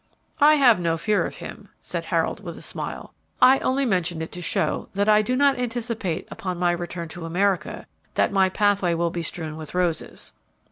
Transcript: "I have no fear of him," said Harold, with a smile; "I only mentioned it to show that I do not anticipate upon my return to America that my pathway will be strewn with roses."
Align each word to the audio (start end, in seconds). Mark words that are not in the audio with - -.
"I 0.39 0.55
have 0.55 0.79
no 0.79 0.97
fear 0.97 1.23
of 1.27 1.35
him," 1.35 1.69
said 1.79 2.05
Harold, 2.05 2.43
with 2.43 2.57
a 2.57 2.61
smile; 2.63 3.13
"I 3.39 3.59
only 3.59 3.85
mentioned 3.85 4.23
it 4.23 4.31
to 4.31 4.41
show 4.41 4.89
that 4.95 5.07
I 5.07 5.21
do 5.21 5.35
not 5.35 5.59
anticipate 5.59 6.27
upon 6.31 6.57
my 6.57 6.71
return 6.71 7.07
to 7.09 7.25
America 7.25 7.85
that 8.15 8.33
my 8.33 8.49
pathway 8.49 8.95
will 8.95 9.11
be 9.11 9.21
strewn 9.21 9.57
with 9.57 9.75
roses." 9.75 10.33